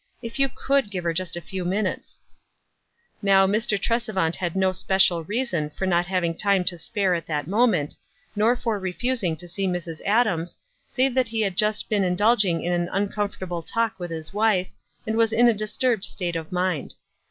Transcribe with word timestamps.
If 0.23 0.39
you 0.39 0.49
could 0.49 0.89
give 0.89 1.03
her 1.03 1.13
just 1.13 1.35
a 1.35 1.41
few 1.41 1.63
minutes." 1.63 2.21
85 3.19 3.21
WISE 3.21 3.21
AND 3.21 3.29
OTHERWISE. 3.29 3.67
Now, 3.69 3.77
Mr. 3.77 3.79
Trcsevant 3.79 4.35
had 4.37 4.55
no 4.55 4.71
special 4.71 5.23
reason 5.25 5.69
for 5.69 5.85
not 5.85 6.07
having 6.07 6.33
time 6.33 6.63
to 6.63 6.77
spare 6.79 7.13
at 7.13 7.27
that 7.27 7.45
moment, 7.45 7.95
nor 8.35 8.55
for 8.55 8.79
refusing 8.79 9.35
to 9.35 9.47
see 9.47 9.67
Mrs. 9.67 10.01
Adams, 10.03 10.57
save 10.87 11.13
that 11.13 11.27
he 11.27 11.41
had 11.41 11.55
just 11.55 11.87
been 11.87 12.03
indulging 12.03 12.63
in 12.63 12.73
an 12.73 12.89
uncomfortable 12.91 13.61
talk 13.61 13.93
with 13.99 14.09
his 14.09 14.33
wife, 14.33 14.69
and 15.05 15.15
was 15.17 15.31
in 15.31 15.47
a 15.47 15.53
disturbed 15.53 16.03
state 16.05 16.35
of 16.35 16.51
mind. 16.51 16.95